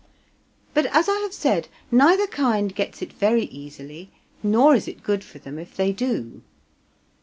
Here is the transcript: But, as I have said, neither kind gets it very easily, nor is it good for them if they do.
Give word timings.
But, 0.73 0.87
as 0.87 1.07
I 1.07 1.17
have 1.19 1.31
said, 1.31 1.67
neither 1.91 2.25
kind 2.25 2.73
gets 2.73 3.03
it 3.03 3.13
very 3.13 3.43
easily, 3.43 4.09
nor 4.41 4.73
is 4.73 4.87
it 4.87 5.03
good 5.03 5.23
for 5.23 5.37
them 5.37 5.59
if 5.59 5.75
they 5.77 5.91
do. 5.91 6.41